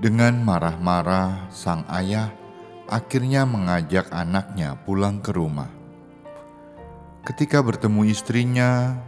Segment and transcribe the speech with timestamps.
[0.00, 2.32] Dengan marah-marah, sang ayah
[2.88, 5.81] akhirnya mengajak anaknya pulang ke rumah.
[7.22, 8.98] Ketika bertemu istrinya,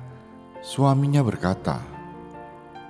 [0.62, 1.82] suaminya berkata,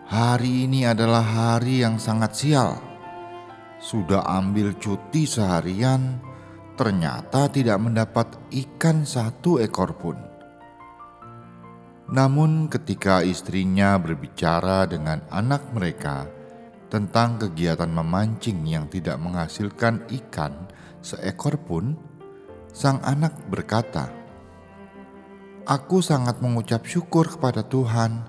[0.04, 2.76] "Hari ini adalah hari yang sangat sial.
[3.80, 6.20] Sudah ambil cuti seharian,
[6.76, 10.20] ternyata tidak mendapat ikan satu ekor pun."
[12.12, 16.28] Namun, ketika istrinya berbicara dengan anak mereka
[16.92, 20.68] tentang kegiatan memancing yang tidak menghasilkan ikan
[21.00, 21.96] seekor pun,
[22.76, 24.23] sang anak berkata,
[25.64, 28.20] Aku sangat mengucap syukur kepada Tuhan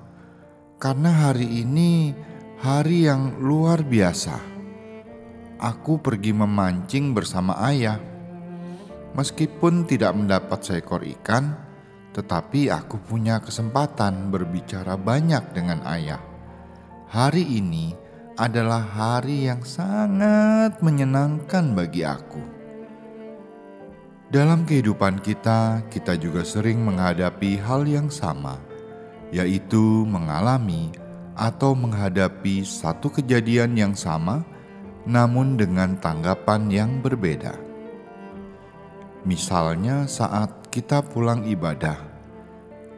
[0.79, 2.15] karena hari ini
[2.63, 4.39] hari yang luar biasa.
[5.59, 7.99] Aku pergi memancing bersama ayah.
[9.19, 11.59] Meskipun tidak mendapat seekor ikan,
[12.15, 16.23] tetapi aku punya kesempatan berbicara banyak dengan ayah.
[17.11, 17.91] Hari ini
[18.39, 22.54] adalah hari yang sangat menyenangkan bagi aku.
[24.25, 28.57] Dalam kehidupan kita, kita juga sering menghadapi hal yang sama,
[29.29, 30.89] yaitu mengalami
[31.37, 34.41] atau menghadapi satu kejadian yang sama,
[35.05, 37.53] namun dengan tanggapan yang berbeda.
[39.29, 42.01] Misalnya, saat kita pulang ibadah,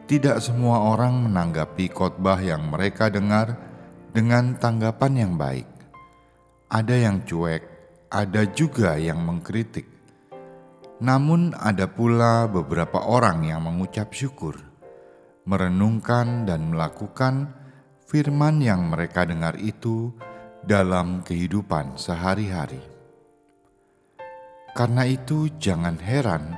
[0.07, 3.51] tidak semua orang menanggapi khotbah yang mereka dengar
[4.15, 5.67] dengan tanggapan yang baik.
[6.71, 7.63] Ada yang cuek,
[8.07, 9.96] ada juga yang mengkritik
[10.97, 14.57] namun, ada pula beberapa orang yang mengucap syukur,
[15.45, 17.53] merenungkan, dan melakukan
[18.09, 20.09] firman yang mereka dengar itu
[20.65, 22.81] dalam kehidupan sehari-hari.
[24.73, 26.57] Karena itu, jangan heran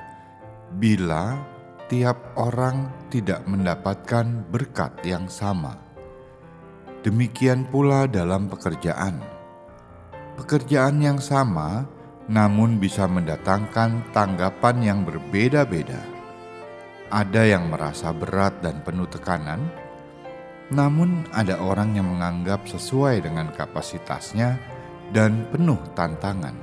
[0.79, 1.35] bila
[1.91, 5.75] tiap orang tidak mendapatkan berkat yang sama.
[7.03, 9.19] Demikian pula dalam pekerjaan.
[10.39, 11.98] Pekerjaan yang sama
[12.29, 15.97] namun bisa mendatangkan tanggapan yang berbeda-beda.
[17.09, 19.65] Ada yang merasa berat dan penuh tekanan,
[20.69, 24.61] namun ada orang yang menganggap sesuai dengan kapasitasnya
[25.09, 26.53] dan penuh tantangan.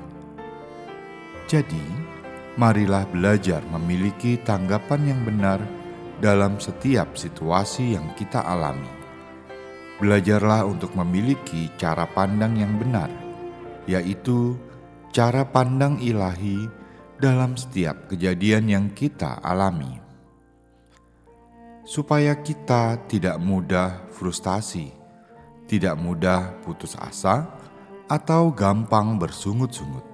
[1.50, 1.82] Jadi,
[2.54, 5.58] marilah belajar memiliki tanggapan yang benar
[6.22, 8.94] dalam setiap situasi yang kita alami.
[9.98, 13.10] Belajarlah untuk memiliki cara pandang yang benar,
[13.90, 14.54] yaitu
[15.16, 16.68] cara pandang ilahi
[17.16, 19.96] dalam setiap kejadian yang kita alami,
[21.88, 24.92] supaya kita tidak mudah frustasi,
[25.64, 27.48] tidak mudah putus asa,
[28.12, 30.04] atau gampang bersungut-sungut,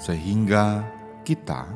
[0.00, 0.88] sehingga
[1.20, 1.68] kita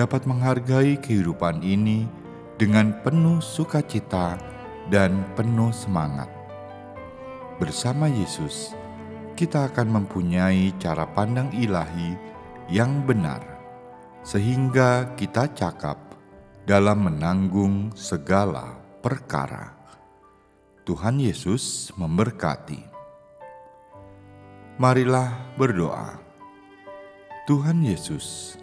[0.00, 2.08] dapat menghargai kehidupan ini
[2.56, 4.40] dengan penuh sukacita
[4.88, 6.32] dan penuh semangat.
[7.60, 8.79] Bersama Yesus,
[9.40, 12.12] kita akan mempunyai cara pandang ilahi
[12.68, 13.40] yang benar,
[14.20, 15.96] sehingga kita cakap
[16.68, 19.72] dalam menanggung segala perkara.
[20.84, 22.84] Tuhan Yesus memberkati.
[24.76, 26.20] Marilah berdoa.
[27.48, 28.60] Tuhan Yesus,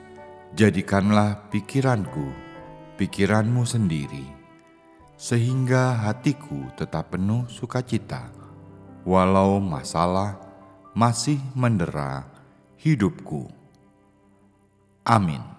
[0.53, 2.29] jadikanlah pikiranku
[3.01, 4.29] pikiranmu sendiri,
[5.17, 8.29] sehingga hatiku tetap penuh sukacita,
[9.01, 10.46] walau masalah
[10.97, 12.25] masih mendera
[12.81, 13.53] hidupku.
[15.05, 15.56] Amin.